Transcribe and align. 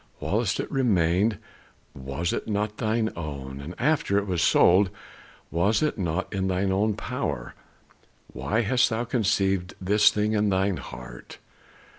Whilst 0.19 0.59
it 0.59 0.71
remained 0.71 1.37
was 1.93 2.33
it 2.33 2.47
not 2.47 2.77
thine 2.77 3.11
own? 3.15 3.59
And 3.61 3.75
after 3.77 4.17
it 4.17 4.25
was 4.25 4.41
sold, 4.41 4.89
was 5.51 5.83
it 5.83 5.95
not 5.99 6.33
in 6.33 6.47
thine 6.47 6.71
own 6.71 6.95
power? 6.95 7.53
Why 8.33 8.61
hast 8.61 8.89
thou 8.89 9.03
conceived 9.03 9.75
this 9.79 10.09
thing 10.09 10.33
in 10.33 10.49
thine 10.49 10.77
heart? 10.77 11.37